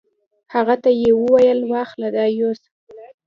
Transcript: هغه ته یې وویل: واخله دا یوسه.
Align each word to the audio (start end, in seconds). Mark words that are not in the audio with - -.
هغه 0.53 0.75
ته 0.83 0.89
یې 1.01 1.11
وویل: 1.17 1.59
واخله 1.71 2.07
دا 2.15 2.25
یوسه. 2.37 2.69